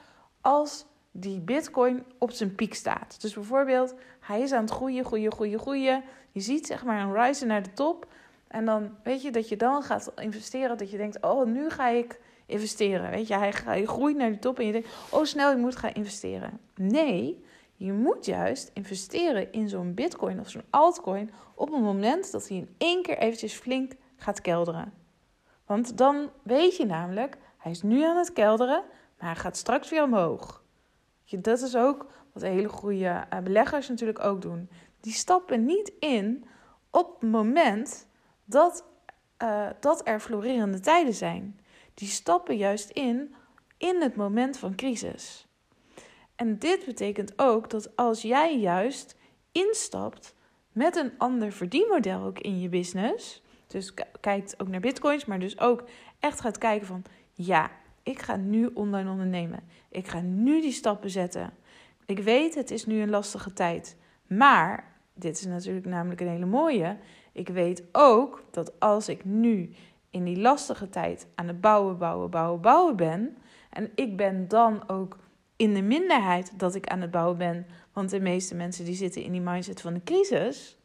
als 0.40 0.86
die 1.10 1.40
bitcoin 1.40 2.04
op 2.18 2.30
zijn 2.30 2.54
piek 2.54 2.74
staat. 2.74 3.20
Dus 3.20 3.34
bijvoorbeeld, 3.34 3.94
hij 4.20 4.40
is 4.40 4.52
aan 4.52 4.60
het 4.62 4.70
groeien, 4.70 5.04
groeien, 5.04 5.32
groeien, 5.32 5.58
groeien. 5.58 6.02
Je 6.32 6.40
ziet 6.40 6.66
zeg 6.66 6.84
maar 6.84 7.00
een 7.00 7.22
rise 7.22 7.46
naar 7.46 7.62
de 7.62 7.72
top. 7.72 8.06
En 8.48 8.64
dan 8.64 8.96
weet 9.02 9.22
je 9.22 9.30
dat 9.30 9.48
je 9.48 9.56
dan 9.56 9.82
gaat 9.82 10.12
investeren, 10.16 10.78
dat 10.78 10.90
je 10.90 10.96
denkt, 10.96 11.22
oh, 11.22 11.46
nu 11.46 11.70
ga 11.70 11.88
ik 11.88 12.20
investeren. 12.46 13.10
Weet 13.10 13.26
je, 13.28 13.34
hij, 13.36 13.86
groeit 13.86 14.16
naar 14.16 14.30
de 14.30 14.38
top 14.38 14.58
en 14.58 14.66
je 14.66 14.72
denkt, 14.72 14.88
oh, 15.10 15.24
snel, 15.24 15.52
ik 15.52 15.58
moet 15.58 15.76
gaan 15.76 15.92
investeren. 15.92 16.60
Nee, 16.74 17.44
je 17.76 17.92
moet 17.92 18.26
juist 18.26 18.70
investeren 18.74 19.52
in 19.52 19.68
zo'n 19.68 19.94
bitcoin 19.94 20.40
of 20.40 20.50
zo'n 20.50 20.64
altcoin 20.70 21.30
op 21.54 21.72
het 21.72 21.80
moment 21.80 22.30
dat 22.32 22.48
hij 22.48 22.56
in 22.56 22.74
één 22.78 23.02
keer 23.02 23.18
eventjes 23.18 23.54
flink 23.54 23.92
gaat 24.16 24.40
kelderen. 24.40 24.92
Want 25.66 25.96
dan 25.96 26.30
weet 26.42 26.76
je 26.76 26.86
namelijk, 26.86 27.36
hij 27.60 27.70
is 27.70 27.82
nu 27.82 28.04
aan 28.04 28.16
het 28.16 28.32
kelderen, 28.32 28.82
maar 29.18 29.28
hij 29.28 29.40
gaat 29.40 29.56
straks 29.56 29.90
weer 29.90 30.02
omhoog. 30.02 30.64
Dat 31.24 31.60
is 31.60 31.76
ook 31.76 32.06
wat 32.32 32.42
hele 32.42 32.68
goede 32.68 33.26
eh, 33.30 33.38
beleggers 33.38 33.88
natuurlijk 33.88 34.24
ook 34.24 34.42
doen. 34.42 34.70
Die 35.00 35.12
stappen 35.12 35.64
niet 35.64 35.92
in 35.98 36.44
op 36.90 37.20
het 37.20 37.30
moment 37.30 38.08
dat, 38.44 38.84
uh, 39.42 39.68
dat 39.80 40.08
er 40.08 40.20
florerende 40.20 40.80
tijden 40.80 41.14
zijn. 41.14 41.60
Die 41.94 42.08
stappen 42.08 42.56
juist 42.56 42.90
in 42.90 43.34
in 43.76 44.02
het 44.02 44.16
moment 44.16 44.58
van 44.58 44.74
crisis. 44.74 45.46
En 46.36 46.58
dit 46.58 46.84
betekent 46.84 47.32
ook 47.36 47.70
dat 47.70 47.96
als 47.96 48.22
jij 48.22 48.58
juist 48.58 49.16
instapt 49.52 50.34
met 50.72 50.96
een 50.96 51.12
ander 51.18 51.52
verdienmodel 51.52 52.22
ook 52.24 52.38
in 52.38 52.60
je 52.60 52.68
business, 52.68 53.42
dus 53.66 53.94
kijkt 54.20 54.60
ook 54.60 54.68
naar 54.68 54.80
bitcoins, 54.80 55.24
maar 55.24 55.38
dus 55.38 55.58
ook 55.58 55.84
echt 56.18 56.40
gaat 56.40 56.58
kijken 56.58 56.86
van 56.86 57.02
ja, 57.44 57.70
ik 58.02 58.22
ga 58.22 58.36
nu 58.36 58.66
online 58.66 59.10
ondernemen. 59.10 59.60
Ik 59.88 60.08
ga 60.08 60.20
nu 60.20 60.60
die 60.60 60.72
stappen 60.72 61.10
zetten. 61.10 61.52
Ik 62.06 62.18
weet, 62.18 62.54
het 62.54 62.70
is 62.70 62.86
nu 62.86 63.00
een 63.00 63.10
lastige 63.10 63.52
tijd. 63.52 63.96
Maar, 64.26 64.96
dit 65.14 65.38
is 65.38 65.46
natuurlijk 65.46 65.86
namelijk 65.86 66.20
een 66.20 66.28
hele 66.28 66.46
mooie. 66.46 66.96
Ik 67.32 67.48
weet 67.48 67.84
ook 67.92 68.44
dat 68.50 68.80
als 68.80 69.08
ik 69.08 69.24
nu 69.24 69.74
in 70.10 70.24
die 70.24 70.40
lastige 70.40 70.88
tijd 70.88 71.26
aan 71.34 71.46
het 71.46 71.60
bouwen, 71.60 71.98
bouwen, 71.98 72.30
bouwen, 72.30 72.60
bouwen 72.60 72.96
ben. 72.96 73.36
En 73.70 73.90
ik 73.94 74.16
ben 74.16 74.48
dan 74.48 74.88
ook 74.88 75.18
in 75.56 75.74
de 75.74 75.82
minderheid 75.82 76.58
dat 76.58 76.74
ik 76.74 76.86
aan 76.86 77.00
het 77.00 77.10
bouwen 77.10 77.38
ben. 77.38 77.66
Want 77.92 78.10
de 78.10 78.20
meeste 78.20 78.54
mensen 78.54 78.84
die 78.84 78.94
zitten 78.94 79.22
in 79.22 79.32
die 79.32 79.40
mindset 79.40 79.80
van 79.80 79.94
de 79.94 80.02
crisis. 80.02 80.78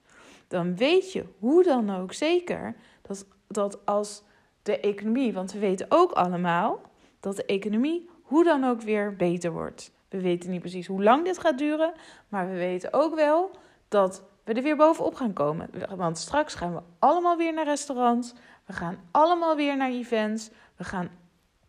Dan 0.47 0.75
weet 0.75 1.11
je 1.11 1.25
hoe 1.39 1.63
dan 1.63 1.95
ook 1.95 2.13
zeker 2.13 2.75
dat, 3.01 3.25
dat 3.47 3.85
als 3.85 4.23
de 4.65 4.79
economie, 4.79 5.33
want 5.33 5.51
we 5.51 5.59
weten 5.59 5.85
ook 5.89 6.11
allemaal 6.11 6.81
dat 7.19 7.35
de 7.35 7.45
economie 7.45 8.09
hoe 8.21 8.43
dan 8.43 8.63
ook 8.63 8.81
weer 8.81 9.15
beter 9.15 9.51
wordt. 9.51 9.91
We 10.09 10.21
weten 10.21 10.49
niet 10.49 10.59
precies 10.59 10.87
hoe 10.87 11.03
lang 11.03 11.25
dit 11.25 11.39
gaat 11.39 11.57
duren, 11.57 11.93
maar 12.27 12.49
we 12.49 12.55
weten 12.55 12.93
ook 12.93 13.15
wel 13.15 13.51
dat 13.87 14.23
we 14.43 14.53
er 14.53 14.63
weer 14.63 14.75
bovenop 14.75 15.15
gaan 15.15 15.33
komen. 15.33 15.69
Want 15.95 16.17
straks 16.17 16.55
gaan 16.55 16.73
we 16.73 16.81
allemaal 16.99 17.37
weer 17.37 17.53
naar 17.53 17.65
restaurants, 17.65 18.33
we 18.65 18.73
gaan 18.73 18.97
allemaal 19.11 19.55
weer 19.55 19.77
naar 19.77 19.89
events, 19.89 20.49
we, 20.75 20.83
gaan, 20.83 21.09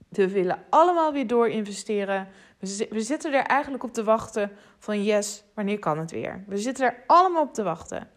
we 0.09 0.29
willen 0.29 0.65
allemaal 0.71 1.13
weer 1.13 1.27
door 1.27 1.49
investeren. 1.49 2.29
We, 2.59 2.87
we 2.91 3.01
zitten 3.01 3.33
er 3.33 3.45
eigenlijk 3.45 3.85
op 3.85 3.93
te 3.93 4.05
wachten 4.05 4.51
van 4.79 5.05
yes, 5.05 5.45
wanneer 5.55 5.79
kan 5.79 5.99
het 5.99 6.11
weer? 6.11 6.45
We 6.47 6.57
zitten 6.57 6.87
er 6.87 7.03
allemaal 7.07 7.43
op 7.43 7.55
te 7.55 7.63
wachten. 7.63 8.11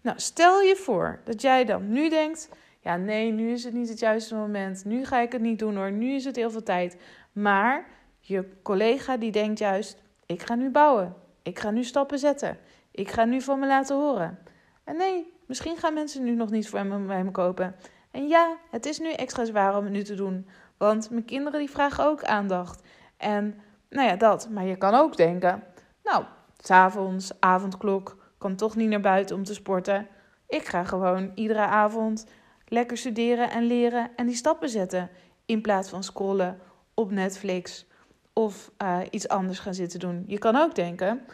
Nou, 0.00 0.18
stel 0.20 0.60
je 0.60 0.76
voor 0.76 1.20
dat 1.24 1.42
jij 1.42 1.64
dan 1.64 1.92
nu 1.92 2.08
denkt, 2.08 2.48
ja 2.82 2.96
nee, 2.96 3.32
nu 3.32 3.52
is 3.52 3.64
het 3.64 3.74
niet 3.74 3.88
het 3.88 3.98
juiste 3.98 4.34
moment, 4.34 4.84
nu 4.84 5.04
ga 5.04 5.20
ik 5.20 5.32
het 5.32 5.40
niet 5.40 5.58
doen 5.58 5.76
hoor, 5.76 5.92
nu 5.92 6.14
is 6.14 6.24
het 6.24 6.36
heel 6.36 6.50
veel 6.50 6.62
tijd. 6.62 6.96
Maar 7.32 7.86
je 8.18 8.48
collega 8.62 9.16
die 9.16 9.32
denkt 9.32 9.58
juist, 9.58 10.02
ik 10.26 10.42
ga 10.42 10.54
nu 10.54 10.70
bouwen, 10.70 11.14
ik 11.42 11.58
ga 11.58 11.70
nu 11.70 11.84
stappen 11.84 12.18
zetten, 12.18 12.58
ik 12.90 13.10
ga 13.10 13.24
nu 13.24 13.40
van 13.40 13.58
me 13.58 13.66
laten 13.66 13.96
horen. 13.96 14.38
En 14.84 14.96
nee, 14.96 15.32
misschien 15.46 15.76
gaan 15.76 15.94
mensen 15.94 16.24
nu 16.24 16.34
nog 16.34 16.50
niet 16.50 16.68
voor 16.68 16.86
me, 16.86 16.98
me 16.98 17.30
kopen. 17.30 17.74
En 18.10 18.28
ja, 18.28 18.56
het 18.70 18.86
is 18.86 18.98
nu 18.98 19.12
extra 19.12 19.44
zwaar 19.44 19.76
om 19.76 19.84
het 19.84 19.92
nu 19.92 20.02
te 20.02 20.14
doen, 20.14 20.48
want 20.76 21.10
mijn 21.10 21.24
kinderen 21.24 21.58
die 21.58 21.70
vragen 21.70 22.04
ook 22.04 22.24
aandacht. 22.24 22.82
En 23.16 23.54
nou 23.90 24.08
ja, 24.08 24.16
dat. 24.16 24.48
Maar 24.50 24.64
je 24.64 24.76
kan 24.76 24.94
ook 24.94 25.16
denken, 25.16 25.62
nou, 26.04 26.24
s'avonds, 26.58 27.40
avondklok, 27.40 28.16
kan 28.38 28.56
toch 28.56 28.76
niet 28.76 28.88
naar 28.88 29.00
buiten 29.00 29.36
om 29.36 29.44
te 29.44 29.54
sporten. 29.54 30.08
Ik 30.48 30.64
ga 30.64 30.84
gewoon 30.84 31.30
iedere 31.34 31.66
avond 31.66 32.26
lekker 32.72 32.96
studeren 32.96 33.50
en 33.50 33.64
leren 33.64 34.10
en 34.16 34.26
die 34.26 34.36
stappen 34.36 34.68
zetten. 34.68 35.10
In 35.46 35.60
plaats 35.60 35.88
van 35.88 36.02
scrollen 36.02 36.58
op 36.94 37.10
Netflix 37.10 37.86
of 38.32 38.70
uh, 38.82 38.98
iets 39.10 39.28
anders 39.28 39.58
gaan 39.58 39.74
zitten 39.74 40.00
doen. 40.00 40.24
Je 40.26 40.38
kan 40.38 40.56
ook 40.56 40.74
denken: 40.74 41.24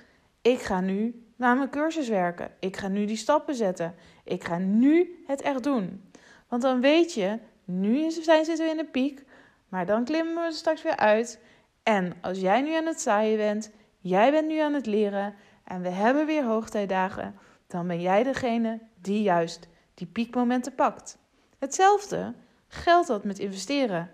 ik 0.42 0.61
ga 0.61 0.80
nu 0.80 1.26
naar 1.37 1.57
mijn 1.57 1.71
cursus 1.71 2.09
werken. 2.09 2.50
Ik 2.61 2.76
ga 2.76 2.88
nu 2.88 3.04
die 3.04 3.16
stappen 3.16 3.54
zetten. 3.54 3.95
Ik 4.25 4.45
ga 4.45 4.59
nu 4.59 5.23
het 5.26 5.42
echt 5.42 5.62
doen. 5.62 6.11
Want 6.49 6.62
dan 6.62 6.80
weet 6.80 7.14
je, 7.14 7.38
nu 7.64 8.11
zijn, 8.11 8.45
zitten 8.45 8.64
we 8.64 8.71
in 8.71 8.76
de 8.76 8.85
piek, 8.85 9.25
maar 9.68 9.87
dan 9.87 10.04
klimmen 10.04 10.35
we 10.35 10.40
er 10.40 10.52
straks 10.52 10.83
weer 10.83 10.97
uit. 10.97 11.40
En 11.83 12.12
als 12.21 12.40
jij 12.40 12.61
nu 12.61 12.75
aan 12.75 12.87
het 12.87 13.00
zaaien 13.00 13.37
bent, 13.37 13.71
jij 13.99 14.30
bent 14.30 14.49
nu 14.49 14.59
aan 14.59 14.75
het 14.75 14.87
leren 14.87 15.35
en 15.64 15.83
we 15.83 15.88
hebben 15.88 16.26
weer 16.26 16.45
hoogtijdagen, 16.45 17.35
dan 17.66 17.87
ben 17.87 18.00
jij 18.00 18.23
degene 18.23 18.80
die 19.00 19.23
juist 19.23 19.68
die 19.95 20.07
piekmomenten 20.07 20.75
pakt. 20.75 21.18
Hetzelfde 21.59 22.35
geldt 22.69 23.09
dat 23.09 23.25
met 23.25 23.38
investeren. 23.38 24.11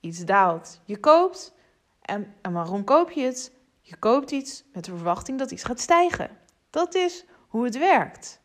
Iets 0.00 0.24
daalt, 0.24 0.80
je 0.84 0.98
koopt. 0.98 1.54
En, 2.00 2.34
waarom 2.42 2.84
koop 2.84 3.10
je 3.10 3.22
het? 3.22 3.52
Je 3.80 3.96
koopt 3.96 4.30
iets 4.30 4.64
met 4.72 4.84
de 4.84 4.90
verwachting 4.90 5.38
dat 5.38 5.50
iets 5.50 5.64
gaat 5.64 5.80
stijgen. 5.80 6.30
Dat 6.70 6.94
is 6.94 7.24
hoe 7.48 7.64
het 7.64 7.78
werkt. 7.78 8.40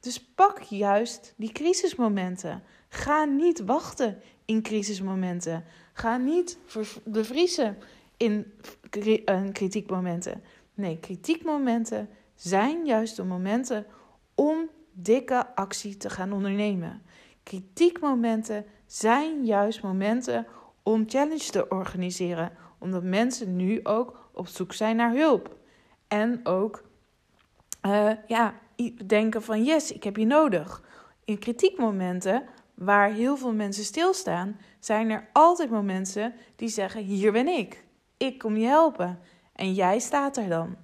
Dus 0.00 0.24
pak 0.34 0.60
juist 0.60 1.34
die 1.36 1.52
crisismomenten. 1.52 2.62
Ga 2.88 3.24
niet 3.24 3.60
wachten 3.60 4.22
in 4.44 4.62
crisismomenten. 4.62 5.64
Ga 5.92 6.16
niet 6.16 6.58
bevriezen 7.04 7.78
in 8.16 8.52
kritiekmomenten. 9.52 10.42
Nee, 10.74 10.98
kritiekmomenten 11.00 12.08
zijn 12.34 12.84
juist 12.84 13.16
de 13.16 13.24
momenten 13.24 13.86
om 14.34 14.70
dikke 14.92 15.54
actie 15.54 15.96
te 15.96 16.10
gaan 16.10 16.32
ondernemen. 16.32 17.02
Kritiekmomenten 17.42 18.64
zijn 18.86 19.44
juist 19.44 19.82
momenten 19.82 20.46
om 20.82 21.04
challenge 21.06 21.50
te 21.50 21.68
organiseren, 21.68 22.52
omdat 22.78 23.02
mensen 23.02 23.56
nu 23.56 23.80
ook 23.82 24.28
op 24.32 24.46
zoek 24.46 24.72
zijn 24.72 24.96
naar 24.96 25.12
hulp. 25.12 25.56
En 26.08 26.46
ook 26.46 26.84
uh, 27.86 28.10
ja, 28.26 28.54
denken 29.06 29.42
van 29.42 29.64
yes, 29.64 29.92
ik 29.92 30.04
heb 30.04 30.16
je 30.16 30.26
nodig. 30.26 30.82
In 31.24 31.38
kritiekmomenten 31.38 32.42
waar 32.74 33.10
heel 33.10 33.36
veel 33.36 33.52
mensen 33.52 33.84
stilstaan, 33.84 34.58
zijn 34.78 35.10
er 35.10 35.28
altijd 35.32 35.70
momenten 35.70 36.34
die 36.56 36.68
zeggen: 36.68 37.02
Hier 37.02 37.32
ben 37.32 37.48
ik. 37.48 37.84
Ik 38.16 38.38
kom 38.38 38.56
je 38.56 38.66
helpen. 38.66 39.18
En 39.52 39.74
jij 39.74 39.98
staat 39.98 40.36
er 40.36 40.48
dan. 40.48 40.76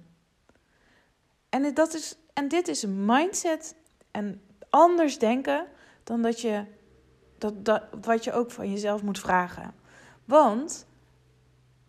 En, 1.49 1.73
dat 1.73 1.93
is, 1.93 2.17
en 2.33 2.47
dit 2.47 2.67
is 2.67 2.83
een 2.83 3.05
mindset 3.05 3.75
en 4.11 4.41
anders 4.69 5.19
denken 5.19 5.67
dan 6.07 6.21
dat 6.21 6.41
je, 6.41 6.63
dat, 7.37 7.65
dat, 7.65 7.83
wat 8.01 8.23
je 8.23 8.33
ook 8.33 8.51
van 8.51 8.71
jezelf 8.71 9.03
moet 9.03 9.19
vragen. 9.19 9.73
Want 10.25 10.87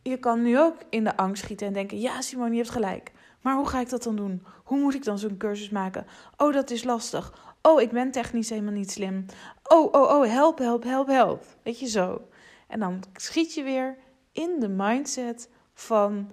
je 0.03 0.17
kan 0.17 0.43
nu 0.43 0.59
ook 0.59 0.77
in 0.91 1.05
de 1.05 1.17
angst 1.17 1.43
schieten 1.43 1.67
en 1.67 1.73
denken: 1.73 2.01
Ja, 2.01 2.21
Simone, 2.21 2.51
je 2.51 2.57
hebt 2.57 2.71
gelijk. 2.71 3.13
Maar 3.41 3.57
hoe 3.57 3.69
ga 3.69 3.81
ik 3.81 3.89
dat 3.89 4.03
dan 4.03 4.17
doen? 4.17 4.43
Hoe 4.65 4.79
moet 4.79 4.95
ik 4.95 5.05
dan 5.05 5.19
zo'n 5.19 5.37
cursus 5.37 5.69
maken? 5.71 6.07
Oh, 6.37 6.53
dat 6.53 6.71
is 6.71 6.85
lastig. 6.85 7.55
Oh, 7.63 7.81
ik 7.81 7.91
ben 7.91 8.11
technisch 8.11 8.51
helemaal 8.51 8.73
niet 8.73 8.91
slim. 8.91 9.27
Oh, 9.65 9.93
oh, 9.93 10.19
oh, 10.19 10.27
help, 10.27 10.59
help, 10.59 10.83
help, 10.83 11.07
help. 11.07 11.45
Weet 11.63 11.81
je 11.81 11.87
zo. 11.87 12.29
En 12.67 12.81
dan 12.81 13.03
schiet 13.13 13.55
je 13.55 13.63
weer 13.63 13.97
in 14.33 14.61
de 14.61 14.69
mindset 14.69 15.51
van 15.75 16.31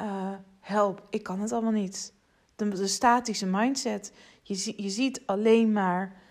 uh, 0.00 0.32
help, 0.60 1.06
ik 1.10 1.22
kan 1.22 1.40
het 1.40 1.52
allemaal 1.52 1.72
niet. 1.72 2.14
De, 2.56 2.68
de 2.68 2.86
statische 2.86 3.46
mindset. 3.46 4.12
Je, 4.42 4.82
je 4.82 4.88
ziet 4.88 5.22
alleen 5.26 5.72
maar, 5.72 6.22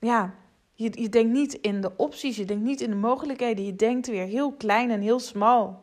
ja, 0.00 0.34
Je, 0.74 0.90
je 1.02 1.08
denkt 1.08 1.32
niet 1.32 1.52
in 1.54 1.80
de 1.80 1.92
opties, 1.96 2.36
je 2.36 2.44
denkt 2.44 2.64
niet 2.64 2.80
in 2.80 2.90
de 2.90 2.96
mogelijkheden. 2.96 3.64
Je 3.64 3.76
denkt 3.76 4.06
weer 4.06 4.26
heel 4.26 4.52
klein 4.52 4.90
en 4.90 5.00
heel 5.00 5.20
smal. 5.20 5.82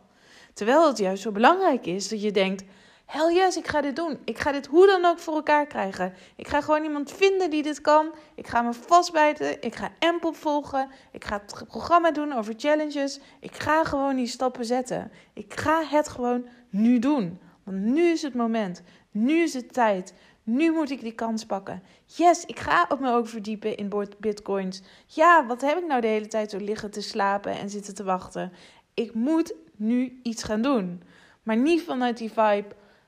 Terwijl 0.54 0.88
het 0.88 0.98
juist 0.98 1.22
zo 1.22 1.32
belangrijk 1.32 1.86
is 1.86 2.08
dat 2.08 2.22
je 2.22 2.32
denkt: 2.32 2.64
hell 3.06 3.34
yes, 3.34 3.58
ik 3.58 3.68
ga 3.68 3.82
dit 3.82 3.96
doen. 3.96 4.18
Ik 4.26 4.38
ga 4.40 4.52
dit 4.52 4.66
hoe 4.66 4.86
dan 4.86 5.06
ook 5.06 5.20
voor 5.20 5.34
elkaar 5.34 5.68
krijgen. 5.68 6.14
Ik 6.36 6.48
ga 6.48 6.62
gewoon 6.62 6.84
iemand 6.84 7.12
vinden 7.12 7.50
die 7.50 7.64
dit 7.64 7.82
kan. 7.82 8.14
Ik 8.36 8.48
ga 8.48 8.62
me 8.62 8.74
vastbijten. 8.74 9.62
Ik 9.62 9.76
ga 9.76 9.92
Ample 10.00 10.34
volgen. 10.34 10.90
Ik 11.12 11.26
ga 11.26 11.42
het 11.46 11.66
programma 11.68 12.12
doen 12.12 12.34
over 12.34 12.54
challenges. 12.58 13.20
Ik 13.40 13.56
ga 13.56 13.84
gewoon 13.84 14.16
die 14.16 14.28
stappen 14.28 14.66
zetten. 14.66 15.12
Ik 15.34 15.54
ga 15.54 15.84
het 15.84 16.08
gewoon 16.08 16.48
nu 16.70 17.00
doen. 17.00 17.40
Want 17.64 17.78
nu 17.78 18.04
is 18.04 18.22
het 18.22 18.34
moment. 18.34 18.82
Nu 19.12 19.42
is 19.42 19.54
het 19.54 19.74
tijd. 19.74 20.14
Nu 20.50 20.72
moet 20.72 20.89
ik 20.89 21.01
die 21.01 21.12
kans 21.12 21.46
pakken. 21.46 21.84
Yes, 22.06 22.46
ik 22.46 22.60
ga 22.60 22.86
op 22.89 23.00
me 23.00 23.12
ook 23.12 23.27
verdiepen 23.27 23.77
in 23.77 23.92
bitcoins. 24.20 24.82
Ja, 25.06 25.46
wat 25.46 25.62
heb 25.62 25.77
ik 25.77 25.86
nou 25.88 26.01
de 26.01 26.08
hele 26.08 26.27
tijd 26.27 26.50
zo 26.50 26.58
liggen 26.58 26.92
te 26.92 27.01
slapen 27.01 27.51
en 27.51 27.70
zitten 27.70 27.96
te 27.96 28.04
wachten? 28.04 28.51
Ik 28.94 29.13
moet 29.13 29.54
nu 29.75 30.20
iets 30.24 30.44
gaan 30.44 30.62
doen. 30.62 31.04
Maar 31.44 31.58
niet 31.58 31.82
vanuit 31.82 32.18
die 32.18 32.30
vibe 32.30 32.68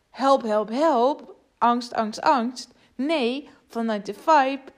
help, 0.09 0.41
help, 0.41 0.69
help, 0.69 1.35
angst, 1.57 1.93
angst, 1.93 2.21
angst. 2.21 2.73
Nee, 2.95 3.49
vanuit 3.67 4.05
de 4.05 4.13
vibe, 4.13 4.71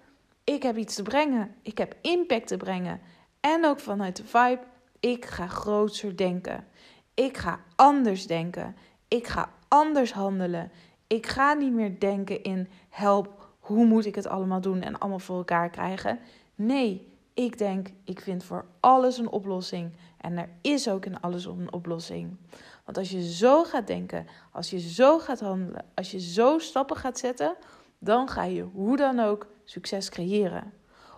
ik 0.44 0.64
heb 0.64 0.78
iets 0.78 0.96
te 0.96 1.04
brengen. 1.04 1.56
Ik 1.62 1.78
heb 1.78 1.96
impact 2.02 2.48
te 2.48 2.58
brengen. 2.58 3.02
En 3.40 3.66
ook 3.66 3.80
vanuit 3.80 4.16
de 4.16 4.26
vibe, 4.26 4.62
ik 5.00 5.26
ga 5.26 5.48
groter 5.48 6.18
denken. 6.18 6.68
Ik 7.14 7.38
ga 7.38 7.60
anders 7.76 8.28
denken. 8.28 8.76
Ik 9.08 9.28
ga 9.28 9.50
anders 9.68 10.14
handelen. 10.14 10.72
Ik 11.12 11.28
ga 11.28 11.54
niet 11.54 11.74
meer 11.74 12.00
denken 12.00 12.44
in 12.44 12.68
help, 12.90 13.48
hoe 13.60 13.86
moet 13.86 14.06
ik 14.06 14.16
het 14.16 14.28
allemaal 14.28 14.62
doen 14.62 14.82
en 14.82 15.00
allemaal 15.00 15.20
voor 15.20 15.38
elkaar 15.38 15.70
krijgen. 15.70 16.20
Nee, 16.56 17.14
ik 17.34 17.58
denk, 17.58 17.88
ik 18.04 18.20
vind 18.20 18.44
voor 18.44 18.66
alles 18.80 19.18
een 19.18 19.30
oplossing. 19.30 19.92
En 20.18 20.38
er 20.38 20.50
is 20.62 20.90
ook 20.90 21.06
in 21.06 21.22
alles 21.22 21.46
een 21.46 21.74
oplossing. 21.74 22.38
Want 22.86 22.98
als 22.98 23.10
je 23.10 23.32
zo 23.32 23.64
gaat 23.64 23.88
denken, 23.88 24.28
als 24.52 24.70
je 24.70 24.80
zo 24.80 25.20
gaat 25.20 25.40
handelen, 25.40 25.86
als 25.96 26.12
je 26.12 26.20
zo 26.20 26.58
stappen 26.60 26.98
gaat 26.98 27.20
zetten, 27.20 27.56
dan 28.00 28.30
ga 28.30 28.44
je 28.44 28.64
hoe 28.64 28.98
dan 28.98 29.20
ook 29.20 29.48
succes 29.64 30.10
creëren. 30.10 30.74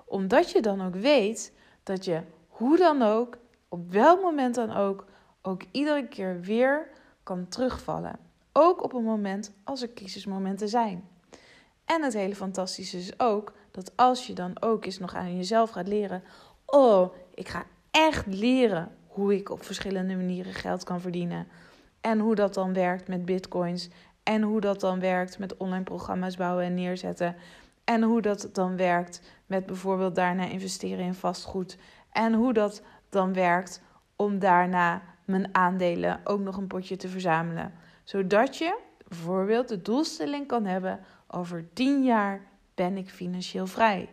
Omdat 0.05 0.51
je 0.51 0.61
dan 0.61 0.85
ook 0.85 0.95
weet 0.95 1.53
dat 1.83 2.05
je 2.05 2.21
hoe 2.47 2.77
dan 2.77 3.01
ook, 3.01 3.37
op 3.67 3.91
welk 3.91 4.21
moment 4.21 4.55
dan 4.55 4.71
ook, 4.71 5.05
ook 5.41 5.61
iedere 5.71 6.07
keer 6.07 6.41
weer 6.41 6.89
kan 7.23 7.47
terugvallen. 7.47 8.31
Ook 8.53 8.83
op 8.83 8.93
een 8.93 9.03
moment 9.03 9.51
als 9.63 9.81
er 9.81 9.93
crisismomenten 9.93 10.69
zijn. 10.69 11.07
En 11.85 12.03
het 12.03 12.13
hele 12.13 12.35
fantastische 12.35 12.97
is 12.97 13.19
ook 13.19 13.53
dat 13.71 13.91
als 13.95 14.27
je 14.27 14.33
dan 14.33 14.61
ook 14.61 14.85
eens 14.85 14.99
nog 14.99 15.15
aan 15.15 15.35
jezelf 15.35 15.69
gaat 15.69 15.87
leren: 15.87 16.23
oh, 16.65 17.13
ik 17.33 17.47
ga 17.47 17.65
echt 17.91 18.25
leren 18.25 18.91
hoe 19.07 19.35
ik 19.35 19.49
op 19.49 19.63
verschillende 19.63 20.15
manieren 20.15 20.53
geld 20.53 20.83
kan 20.83 21.01
verdienen. 21.01 21.47
En 22.01 22.19
hoe 22.19 22.35
dat 22.35 22.53
dan 22.53 22.73
werkt 22.73 23.07
met 23.07 23.25
bitcoins. 23.25 23.89
En 24.23 24.41
hoe 24.41 24.61
dat 24.61 24.79
dan 24.79 24.99
werkt 24.99 25.39
met 25.39 25.57
online 25.57 25.83
programma's 25.83 26.37
bouwen 26.37 26.65
en 26.65 26.73
neerzetten. 26.73 27.35
En 27.83 28.01
hoe 28.01 28.21
dat 28.21 28.49
dan 28.53 28.77
werkt 28.77 29.21
met 29.45 29.65
bijvoorbeeld 29.65 30.15
daarna 30.15 30.45
investeren 30.45 31.05
in 31.05 31.13
vastgoed. 31.13 31.77
En 32.11 32.33
hoe 32.33 32.53
dat 32.53 32.81
dan 33.09 33.33
werkt 33.33 33.81
om 34.15 34.39
daarna 34.39 35.01
mijn 35.25 35.55
aandelen 35.55 36.19
ook 36.23 36.39
nog 36.39 36.57
een 36.57 36.67
potje 36.67 36.95
te 36.95 37.09
verzamelen. 37.09 37.73
Zodat 38.03 38.57
je 38.57 38.79
bijvoorbeeld 39.07 39.67
de 39.67 39.81
doelstelling 39.81 40.47
kan 40.47 40.65
hebben: 40.65 40.99
over 41.27 41.73
10 41.73 42.03
jaar 42.03 42.47
ben 42.75 42.97
ik 42.97 43.09
financieel 43.09 43.67
vrij. 43.67 44.09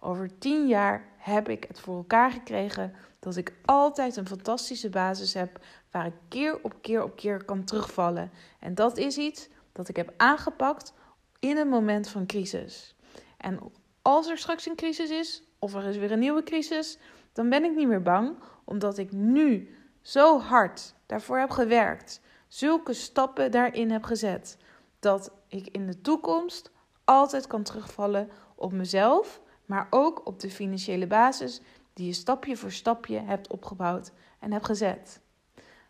Over 0.00 0.38
10 0.38 0.66
jaar 0.66 1.08
heb 1.16 1.48
ik 1.48 1.64
het 1.68 1.80
voor 1.80 1.96
elkaar 1.96 2.30
gekregen 2.30 2.94
dat 3.18 3.36
ik 3.36 3.52
altijd 3.64 4.16
een 4.16 4.26
fantastische 4.26 4.88
basis 4.88 5.34
heb 5.34 5.58
waar 5.90 6.06
ik 6.06 6.14
keer 6.28 6.58
op 6.62 6.74
keer 6.80 7.02
op 7.02 7.16
keer 7.16 7.44
kan 7.44 7.64
terugvallen. 7.64 8.30
En 8.60 8.74
dat 8.74 8.98
is 8.98 9.16
iets 9.16 9.48
dat 9.72 9.88
ik 9.88 9.96
heb 9.96 10.12
aangepakt 10.16 10.92
in 11.38 11.56
een 11.56 11.68
moment 11.68 12.08
van 12.08 12.26
crisis. 12.26 12.94
En 13.36 13.58
als 14.02 14.28
er 14.28 14.38
straks 14.38 14.66
een 14.66 14.76
crisis 14.76 15.10
is, 15.10 15.42
of 15.58 15.74
er 15.74 15.84
is 15.84 15.96
weer 15.96 16.12
een 16.12 16.18
nieuwe 16.18 16.42
crisis, 16.42 16.98
dan 17.32 17.48
ben 17.48 17.64
ik 17.64 17.76
niet 17.76 17.88
meer 17.88 18.02
bang, 18.02 18.36
omdat 18.64 18.98
ik 18.98 19.12
nu 19.12 19.76
zo 20.02 20.40
hard 20.40 20.94
daarvoor 21.06 21.38
heb 21.38 21.50
gewerkt, 21.50 22.20
zulke 22.50 22.92
stappen 22.92 23.50
daarin 23.50 23.90
heb 23.90 24.04
gezet, 24.04 24.56
dat 24.98 25.32
ik 25.48 25.66
in 25.66 25.86
de 25.86 26.00
toekomst 26.00 26.70
altijd 27.04 27.46
kan 27.46 27.62
terugvallen 27.62 28.28
op 28.54 28.72
mezelf, 28.72 29.40
maar 29.66 29.86
ook 29.90 30.26
op 30.26 30.40
de 30.40 30.50
financiële 30.50 31.06
basis 31.06 31.60
die 31.92 32.06
je 32.06 32.12
stapje 32.12 32.56
voor 32.56 32.72
stapje 32.72 33.20
hebt 33.20 33.48
opgebouwd 33.48 34.12
en 34.38 34.52
hebt 34.52 34.66
gezet. 34.66 35.20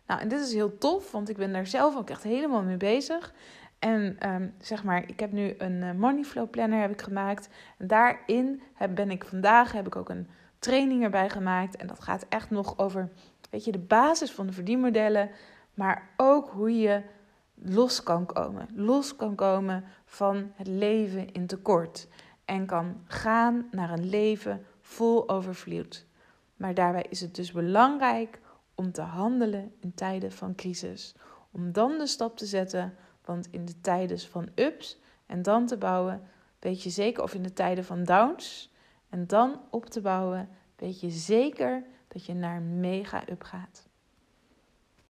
Nou, 0.07 0.21
en 0.21 0.27
dit 0.27 0.39
is 0.39 0.53
heel 0.53 0.77
tof, 0.77 1.11
want 1.11 1.29
ik 1.29 1.37
ben 1.37 1.53
daar 1.53 1.67
zelf 1.67 1.97
ook 1.97 2.09
echt 2.09 2.23
helemaal 2.23 2.63
mee 2.63 2.77
bezig. 2.77 3.33
En 3.79 4.15
ehm, 4.19 4.47
zeg 4.59 4.83
maar, 4.83 5.03
ik 5.07 5.19
heb 5.19 5.31
nu 5.31 5.55
een 5.57 5.81
uh, 5.81 5.91
money 5.91 6.23
flow 6.23 6.49
planner 6.49 6.81
heb 6.81 6.91
ik 6.91 7.01
gemaakt. 7.01 7.49
En 7.77 7.87
daarin 7.87 8.61
heb, 8.73 8.95
ben 8.95 9.11
ik 9.11 9.25
vandaag 9.25 9.71
heb 9.71 9.87
ik 9.87 9.95
ook 9.95 10.09
een 10.09 10.27
training 10.59 11.03
erbij 11.03 11.29
gemaakt. 11.29 11.75
En 11.75 11.87
dat 11.87 11.99
gaat 11.99 12.25
echt 12.29 12.49
nog 12.49 12.77
over, 12.77 13.09
weet 13.49 13.65
je, 13.65 13.71
de 13.71 13.79
basis 13.79 14.31
van 14.31 14.47
de 14.47 14.53
verdienmodellen. 14.53 15.29
Maar 15.81 16.09
ook 16.17 16.49
hoe 16.49 16.79
je 16.79 17.01
los 17.55 18.03
kan 18.03 18.25
komen. 18.25 18.67
Los 18.73 19.15
kan 19.15 19.35
komen 19.35 19.83
van 20.05 20.51
het 20.55 20.67
leven 20.67 21.31
in 21.31 21.47
tekort. 21.47 22.07
En 22.45 22.65
kan 22.65 23.01
gaan 23.05 23.67
naar 23.71 23.89
een 23.89 24.09
leven 24.09 24.65
vol 24.79 25.29
overvloed. 25.29 26.05
Maar 26.55 26.73
daarbij 26.73 27.05
is 27.09 27.21
het 27.21 27.35
dus 27.35 27.51
belangrijk 27.51 28.39
om 28.75 28.91
te 28.91 29.01
handelen 29.01 29.73
in 29.79 29.93
tijden 29.93 30.31
van 30.31 30.55
crisis. 30.55 31.15
Om 31.51 31.71
dan 31.71 31.97
de 31.97 32.07
stap 32.07 32.37
te 32.37 32.45
zetten, 32.45 32.95
want 33.25 33.47
in 33.51 33.65
de 33.65 33.81
tijden 33.81 34.19
van 34.19 34.49
ups 34.55 34.99
en 35.25 35.41
dan 35.41 35.65
te 35.65 35.77
bouwen, 35.77 36.21
weet 36.59 36.83
je 36.83 36.89
zeker, 36.89 37.23
of 37.23 37.33
in 37.33 37.43
de 37.43 37.53
tijden 37.53 37.85
van 37.85 38.03
downs 38.03 38.71
en 39.09 39.27
dan 39.27 39.61
op 39.69 39.85
te 39.85 40.01
bouwen, 40.01 40.49
weet 40.75 40.99
je 40.99 41.09
zeker 41.09 41.83
dat 42.07 42.25
je 42.25 42.33
naar 42.33 42.61
mega 42.61 43.23
up 43.29 43.43
gaat. 43.43 43.89